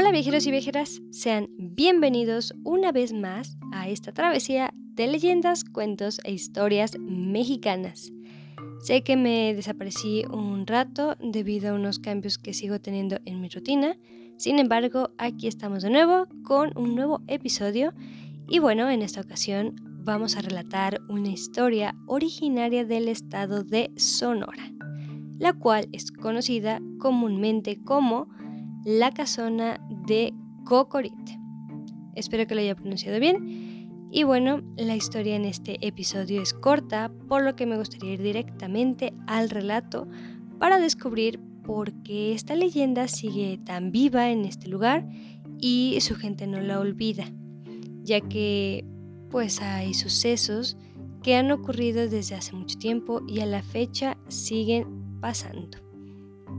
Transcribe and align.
Hola 0.00 0.12
viajeros 0.12 0.46
y 0.46 0.52
viajeras, 0.52 1.02
sean 1.10 1.48
bienvenidos 1.58 2.54
una 2.62 2.92
vez 2.92 3.12
más 3.12 3.58
a 3.72 3.88
esta 3.88 4.12
travesía 4.12 4.72
de 4.94 5.08
leyendas, 5.08 5.64
cuentos 5.64 6.20
e 6.22 6.30
historias 6.30 6.96
mexicanas. 7.00 8.12
Sé 8.80 9.02
que 9.02 9.16
me 9.16 9.52
desaparecí 9.54 10.22
un 10.30 10.68
rato 10.68 11.16
debido 11.18 11.70
a 11.70 11.74
unos 11.74 11.98
cambios 11.98 12.38
que 12.38 12.54
sigo 12.54 12.78
teniendo 12.78 13.18
en 13.24 13.40
mi 13.40 13.48
rutina, 13.48 13.96
sin 14.36 14.60
embargo 14.60 15.10
aquí 15.18 15.48
estamos 15.48 15.82
de 15.82 15.90
nuevo 15.90 16.28
con 16.44 16.70
un 16.78 16.94
nuevo 16.94 17.20
episodio 17.26 17.92
y 18.48 18.60
bueno, 18.60 18.88
en 18.90 19.02
esta 19.02 19.20
ocasión 19.20 19.74
vamos 20.04 20.36
a 20.36 20.42
relatar 20.42 21.00
una 21.08 21.30
historia 21.30 21.96
originaria 22.06 22.84
del 22.84 23.08
estado 23.08 23.64
de 23.64 23.90
Sonora, 23.96 24.70
la 25.40 25.54
cual 25.54 25.88
es 25.90 26.12
conocida 26.12 26.80
comúnmente 27.00 27.82
como 27.82 28.28
la 28.84 29.12
casona 29.12 29.80
de 30.06 30.34
Cocorite. 30.64 31.38
Espero 32.14 32.46
que 32.46 32.54
lo 32.54 32.60
haya 32.60 32.74
pronunciado 32.74 33.20
bien. 33.20 34.08
Y 34.10 34.22
bueno, 34.22 34.62
la 34.76 34.96
historia 34.96 35.36
en 35.36 35.44
este 35.44 35.86
episodio 35.86 36.40
es 36.40 36.54
corta, 36.54 37.12
por 37.28 37.42
lo 37.42 37.54
que 37.56 37.66
me 37.66 37.76
gustaría 37.76 38.14
ir 38.14 38.22
directamente 38.22 39.12
al 39.26 39.50
relato 39.50 40.08
para 40.58 40.78
descubrir 40.78 41.40
por 41.62 41.92
qué 42.02 42.32
esta 42.32 42.54
leyenda 42.54 43.08
sigue 43.08 43.60
tan 43.64 43.92
viva 43.92 44.30
en 44.30 44.46
este 44.46 44.68
lugar 44.68 45.06
y 45.60 45.98
su 46.00 46.14
gente 46.14 46.46
no 46.46 46.60
la 46.60 46.80
olvida, 46.80 47.26
ya 48.02 48.20
que 48.22 48.86
pues 49.30 49.60
hay 49.60 49.92
sucesos 49.92 50.78
que 51.22 51.36
han 51.36 51.52
ocurrido 51.52 52.08
desde 52.08 52.36
hace 52.36 52.56
mucho 52.56 52.78
tiempo 52.78 53.20
y 53.28 53.40
a 53.40 53.46
la 53.46 53.62
fecha 53.62 54.16
siguen 54.28 55.20
pasando. 55.20 55.78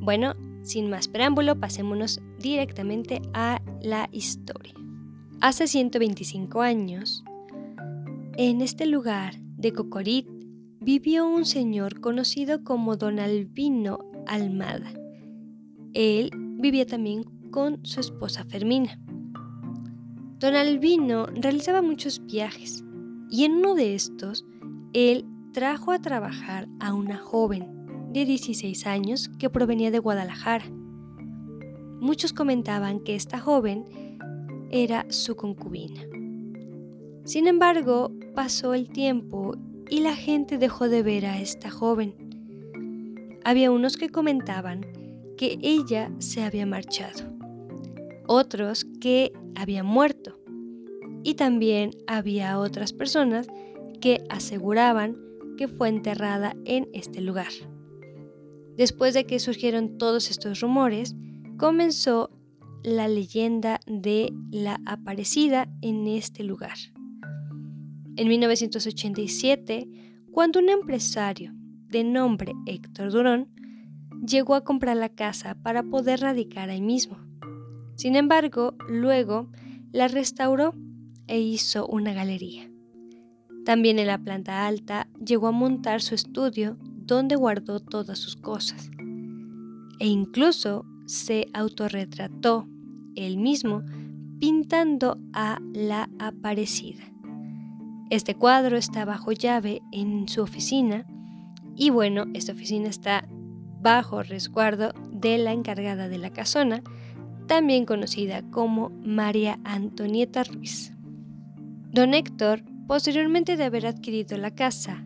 Bueno, 0.00 0.34
sin 0.62 0.90
más 0.90 1.08
preámbulo, 1.08 1.58
pasémonos 1.58 2.20
directamente 2.38 3.20
a 3.34 3.60
la 3.82 4.08
historia. 4.12 4.74
Hace 5.40 5.66
125 5.66 6.62
años, 6.62 7.24
en 8.36 8.60
este 8.60 8.86
lugar 8.86 9.34
de 9.56 9.72
Cocorit 9.72 10.26
vivió 10.80 11.26
un 11.26 11.44
señor 11.44 12.00
conocido 12.00 12.64
como 12.64 12.96
Don 12.96 13.18
Albino 13.18 13.98
Almada. 14.26 14.92
Él 15.94 16.30
vivía 16.58 16.86
también 16.86 17.24
con 17.50 17.84
su 17.84 18.00
esposa 18.00 18.44
Fermina. 18.44 18.98
Don 20.38 20.54
Albino 20.56 21.26
realizaba 21.26 21.82
muchos 21.82 22.24
viajes 22.26 22.84
y 23.30 23.44
en 23.44 23.52
uno 23.52 23.74
de 23.74 23.94
estos 23.94 24.44
él 24.92 25.24
trajo 25.52 25.92
a 25.92 26.00
trabajar 26.00 26.68
a 26.80 26.94
una 26.94 27.18
joven 27.18 27.81
de 28.12 28.26
16 28.26 28.86
años 28.86 29.30
que 29.38 29.48
provenía 29.48 29.90
de 29.90 29.98
Guadalajara. 29.98 30.66
Muchos 32.00 32.32
comentaban 32.32 33.00
que 33.00 33.14
esta 33.14 33.38
joven 33.38 33.84
era 34.70 35.06
su 35.10 35.36
concubina. 35.36 36.02
Sin 37.24 37.46
embargo, 37.46 38.12
pasó 38.34 38.74
el 38.74 38.88
tiempo 38.88 39.54
y 39.88 40.00
la 40.00 40.14
gente 40.14 40.58
dejó 40.58 40.88
de 40.88 41.02
ver 41.02 41.26
a 41.26 41.40
esta 41.40 41.70
joven. 41.70 42.14
Había 43.44 43.70
unos 43.70 43.96
que 43.96 44.08
comentaban 44.08 44.86
que 45.36 45.58
ella 45.62 46.10
se 46.18 46.42
había 46.42 46.66
marchado, 46.66 47.24
otros 48.26 48.84
que 49.00 49.32
había 49.54 49.82
muerto 49.82 50.38
y 51.22 51.34
también 51.34 51.92
había 52.06 52.58
otras 52.58 52.92
personas 52.92 53.46
que 54.00 54.24
aseguraban 54.28 55.16
que 55.56 55.68
fue 55.68 55.88
enterrada 55.88 56.54
en 56.64 56.88
este 56.92 57.20
lugar. 57.20 57.52
Después 58.76 59.14
de 59.14 59.26
que 59.26 59.38
surgieron 59.38 59.98
todos 59.98 60.30
estos 60.30 60.60
rumores, 60.60 61.14
comenzó 61.58 62.30
la 62.82 63.06
leyenda 63.08 63.80
de 63.86 64.32
la 64.50 64.80
aparecida 64.86 65.68
en 65.82 66.06
este 66.06 66.42
lugar. 66.42 66.76
En 68.16 68.28
1987, 68.28 69.88
cuando 70.32 70.58
un 70.60 70.68
empresario 70.68 71.52
de 71.88 72.04
nombre 72.04 72.52
Héctor 72.66 73.12
Durón 73.12 73.48
llegó 74.26 74.54
a 74.54 74.64
comprar 74.64 74.96
la 74.96 75.10
casa 75.10 75.54
para 75.62 75.82
poder 75.82 76.20
radicar 76.20 76.70
ahí 76.70 76.80
mismo. 76.80 77.18
Sin 77.96 78.16
embargo, 78.16 78.74
luego 78.88 79.50
la 79.92 80.08
restauró 80.08 80.74
e 81.26 81.40
hizo 81.40 81.86
una 81.86 82.12
galería. 82.12 82.70
También 83.64 83.98
en 83.98 84.08
la 84.08 84.18
planta 84.18 84.66
alta 84.66 85.08
llegó 85.24 85.48
a 85.48 85.52
montar 85.52 86.02
su 86.02 86.14
estudio 86.14 86.76
donde 87.12 87.36
guardó 87.36 87.80
todas 87.80 88.18
sus 88.18 88.36
cosas. 88.36 88.90
E 89.98 90.06
incluso 90.06 90.86
se 91.06 91.46
autorretrató 91.52 92.66
él 93.14 93.36
mismo 93.36 93.82
pintando 94.40 95.18
a 95.32 95.58
la 95.74 96.08
aparecida. 96.18 97.04
Este 98.10 98.34
cuadro 98.34 98.76
está 98.76 99.04
bajo 99.04 99.32
llave 99.32 99.82
en 99.92 100.26
su 100.26 100.42
oficina 100.42 101.06
y 101.76 101.90
bueno, 101.90 102.24
esta 102.34 102.52
oficina 102.52 102.88
está 102.88 103.28
bajo 103.80 104.22
resguardo 104.22 104.92
de 105.10 105.38
la 105.38 105.52
encargada 105.52 106.08
de 106.08 106.18
la 106.18 106.30
casona, 106.30 106.82
también 107.46 107.84
conocida 107.84 108.42
como 108.50 108.90
María 109.04 109.58
Antonieta 109.64 110.44
Ruiz. 110.44 110.94
Don 111.90 112.14
Héctor, 112.14 112.62
posteriormente 112.86 113.56
de 113.56 113.64
haber 113.64 113.86
adquirido 113.86 114.38
la 114.38 114.52
casa, 114.52 115.04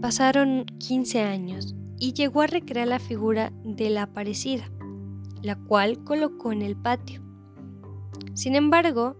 Pasaron 0.00 0.64
15 0.78 1.22
años 1.22 1.74
y 1.98 2.12
llegó 2.12 2.42
a 2.42 2.46
recrear 2.46 2.86
la 2.86 3.00
figura 3.00 3.52
de 3.64 3.90
la 3.90 4.04
aparecida, 4.04 4.70
la 5.42 5.56
cual 5.56 6.04
colocó 6.04 6.52
en 6.52 6.62
el 6.62 6.76
patio. 6.76 7.20
Sin 8.34 8.54
embargo, 8.54 9.16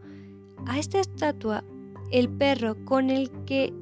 a 0.67 0.79
esta 0.79 1.01
estatua, 1.01 1.65
el 2.13 2.29
perro 2.29 2.85
con 2.85 3.11
el 3.11 3.31
que 3.45 3.75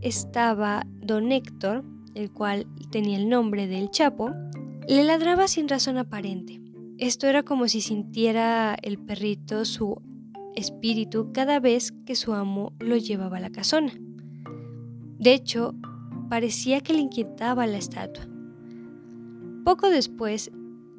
estaba 0.00 0.84
don 1.00 1.30
Héctor, 1.30 1.84
el 2.14 2.32
cual 2.32 2.66
tenía 2.90 3.16
el 3.16 3.28
nombre 3.28 3.68
del 3.68 3.90
Chapo, 3.90 4.30
le 4.88 5.04
ladraba 5.04 5.46
sin 5.46 5.68
razón 5.68 5.98
aparente. 5.98 6.60
Esto 6.98 7.28
era 7.28 7.44
como 7.44 7.68
si 7.68 7.80
sintiera 7.80 8.76
el 8.82 8.98
perrito 8.98 9.64
su 9.64 10.02
espíritu 10.56 11.30
cada 11.32 11.60
vez 11.60 11.92
que 12.04 12.16
su 12.16 12.34
amo 12.34 12.72
lo 12.80 12.96
llevaba 12.96 13.36
a 13.36 13.40
la 13.40 13.50
casona. 13.50 13.92
De 15.18 15.32
hecho, 15.32 15.74
parecía 16.30 16.80
que 16.80 16.94
le 16.94 17.00
inquietaba 17.00 17.66
la 17.66 17.76
estatua. 17.76 18.24
Poco 19.64 19.90
después, 19.90 20.50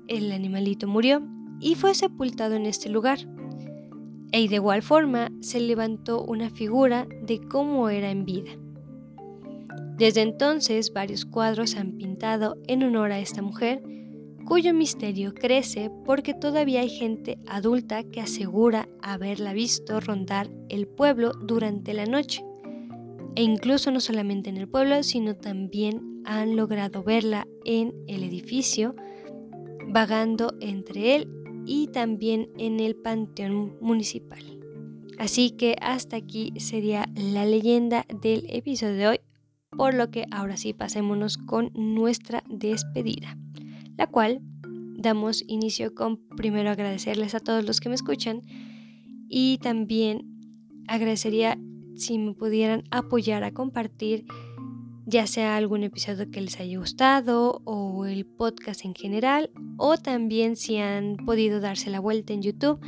el 0.08 0.31
animalito 0.34 0.88
murió 0.88 1.25
y 1.62 1.75
fue 1.75 1.96
sepultado 1.96 2.56
en 2.56 2.66
este 2.66 2.90
lugar. 2.90 3.19
E 4.34 4.47
de 4.47 4.56
igual 4.56 4.81
forma 4.81 5.31
se 5.40 5.62
levantó 5.62 6.22
una 6.22 6.50
figura 6.50 7.08
de 7.24 7.40
cómo 7.40 7.90
era 7.90 8.12
en 8.12 8.25
vida. 8.25 8.52
Desde 9.97 10.22
entonces 10.22 10.91
varios 10.94 11.25
cuadros 11.25 11.75
han 11.78 11.94
pintado 11.94 12.58
en 12.68 12.84
honor 12.84 13.14
a 13.14 13.20
esta 13.20 13.41
mujer, 13.41 13.81
cuyo 14.46 14.74
misterio 14.74 15.34
crece 15.34 15.91
porque 16.06 16.34
todavía 16.34 16.81
hay 16.81 16.90
gente 16.90 17.40
adulta 17.47 18.03
que 18.03 18.20
asegura 18.20 18.90
haberla 19.02 19.53
visto 19.53 20.02
rondar 20.02 20.50
el 20.68 20.88
pueblo 20.88 21.31
durante 21.34 21.94
la 21.94 22.06
noche 22.06 22.44
e 23.36 23.44
incluso 23.44 23.92
no 23.92 24.00
solamente 24.00 24.50
en 24.50 24.58
el 24.58 24.68
pueblo, 24.68 25.03
sino 25.03 25.36
también 25.36 26.22
han 26.25 26.56
logrado 26.56 27.03
verla 27.03 27.47
en 27.66 27.94
el 28.08 28.24
edificio, 28.24 28.96
vagando 29.88 30.53
entre 30.59 31.16
él 31.16 31.30
y 31.66 31.88
también 31.88 32.50
en 32.58 32.80
el 32.80 32.96
panteón 32.96 33.78
municipal. 33.81 34.59
Así 35.18 35.52
que 35.52 35.75
hasta 35.81 36.18
aquí 36.18 36.53
sería 36.58 37.06
la 37.16 37.46
leyenda 37.46 38.06
del 38.22 38.46
episodio 38.50 38.96
de 38.96 39.08
hoy, 39.08 39.20
por 39.70 39.94
lo 39.94 40.09
que 40.09 40.25
ahora 40.31 40.58
sí 40.58 40.74
pasémonos 40.74 41.38
con 41.38 41.72
nuestra 41.74 42.44
despedida, 42.50 43.38
la 43.97 44.08
cual 44.08 44.41
damos 44.97 45.44
inicio 45.47 45.94
con 45.96 46.17
primero 46.35 46.70
agradecerles 46.70 47.35
a 47.35 47.40
todos 47.40 47.66
los 47.66 47.79
que 47.79 47.90
me 47.90 47.96
escuchan 47.96 48.41
y 49.29 49.59
también 49.59 50.28
agradecería 50.88 51.58
si 51.96 52.17
me 52.17 52.34
pudieran 52.34 52.84
apoyar 52.91 53.43
a 53.43 53.52
compartir 53.52 54.26
ya 55.05 55.28
sea 55.28 55.58
algún 55.58 55.84
episodio 55.84 56.29
que 56.29 56.41
les 56.41 56.59
haya 56.59 56.78
gustado 56.78 57.61
o 57.66 58.05
el 58.05 58.26
podcast 58.26 58.85
en 58.85 58.93
general 58.93 59.49
o 59.78 59.97
también 59.97 60.55
si 60.55 60.78
han 60.78 61.17
podido 61.26 61.59
darse 61.59 61.90
la 61.90 61.99
vuelta 61.99 62.34
en 62.34 62.41
YouTube 62.41 62.79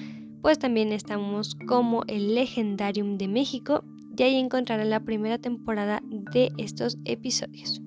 pues 0.42 0.60
también 0.60 0.92
estamos 0.92 1.56
como 1.68 2.04
el 2.08 2.36
Legendarium 2.36 3.18
de 3.18 3.30
México 3.30 3.84
y 4.16 4.24
ahí 4.24 4.36
encontrarán 4.36 4.90
la 4.90 5.00
primera 5.00 5.38
temporada 5.38 6.02
de 6.34 6.52
estos 6.58 6.98
episodios. 7.06 7.82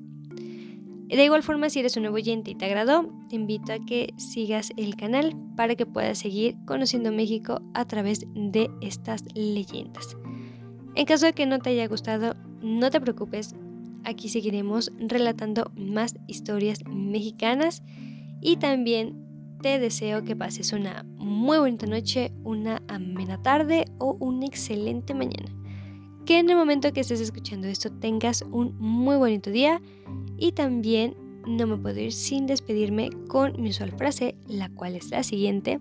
De 1.09 1.25
igual 1.25 1.45
forma, 1.45 1.71
si 1.71 1.79
eres 1.79 1.97
un 1.97 2.03
nuevo 2.03 2.17
oyente 2.17 2.51
y 2.51 2.57
te 2.57 2.65
agradó, 2.65 3.09
te 3.29 3.37
invito 3.37 3.73
a 3.73 3.79
que 3.79 4.13
sigas 4.17 4.71
el 4.77 4.97
canal 4.97 5.37
para 5.57 5.77
que 5.77 5.87
puedas 5.87 6.19
seguir 6.19 6.57
conociendo 6.67 7.13
México 7.13 7.61
a 7.75 7.85
través 7.85 8.27
de 8.35 8.69
estas 8.81 9.23
leyendas. 9.35 10.17
En 10.97 11.05
caso 11.05 11.27
de 11.27 11.35
que 11.35 11.45
no 11.45 11.59
te 11.59 11.71
haya 11.71 11.87
gustado, 11.89 12.35
no 12.63 12.91
te 12.91 13.03
preocupes, 13.03 13.55
aquí 14.05 14.31
seguiremos 14.31 14.91
relatando 14.99 15.71
más 15.77 16.17
historias 16.27 16.83
mexicanas 16.89 17.83
y 18.41 18.57
también 18.57 19.15
te 19.61 19.79
deseo 19.79 20.25
que 20.25 20.35
pases 20.35 20.73
una 20.73 21.05
muy 21.19 21.59
bonita 21.59 21.87
noche, 21.87 22.33
una 22.45 22.83
amena 22.89 23.43
tarde 23.43 23.85
o 23.99 24.17
una 24.21 24.47
excelente 24.47 25.13
mañana. 25.13 25.53
Que 26.25 26.39
en 26.39 26.49
el 26.49 26.57
momento 26.57 26.91
que 26.95 27.01
estés 27.01 27.21
escuchando 27.21 27.69
esto 27.69 27.93
tengas 27.93 28.41
un 28.41 28.75
muy 28.79 29.17
bonito 29.17 29.51
día 29.51 29.83
y 30.39 30.53
también 30.53 31.15
no 31.47 31.67
me 31.67 31.77
puedo 31.77 32.01
ir 32.01 32.13
sin 32.13 32.47
despedirme 32.47 33.11
con 33.29 33.61
mi 33.61 33.69
usual 33.69 33.93
frase, 33.93 34.35
la 34.47 34.71
cual 34.71 34.97
es 34.97 35.11
la 35.11 35.23
siguiente. 35.23 35.79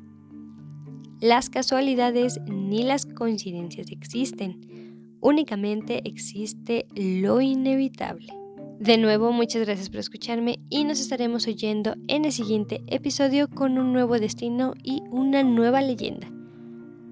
Las 1.21 1.49
casualidades 1.49 2.41
ni 2.47 2.83
las 2.83 3.05
coincidencias 3.05 3.89
existen, 3.89 4.84
únicamente 5.25 6.01
existe 6.05 6.85
lo 6.95 7.41
inevitable. 7.41 8.31
De 8.79 8.97
nuevo, 8.97 9.31
muchas 9.31 9.65
gracias 9.65 9.89
por 9.89 9.99
escucharme 9.99 10.59
y 10.69 10.83
nos 10.83 10.99
estaremos 10.99 11.47
oyendo 11.47 11.95
en 12.07 12.25
el 12.25 12.31
siguiente 12.31 12.83
episodio 12.87 13.49
con 13.49 13.79
un 13.79 13.91
nuevo 13.91 14.19
destino 14.19 14.73
y 14.83 15.01
una 15.09 15.41
nueva 15.41 15.81
leyenda. 15.81 16.27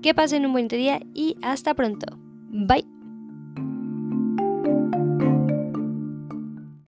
Que 0.03 0.13
pasen 0.13 0.45
un 0.45 0.51
buen 0.51 0.67
día 0.67 1.01
y 1.15 1.37
hasta 1.41 1.73
pronto. 1.73 2.19
Bye. 2.49 2.92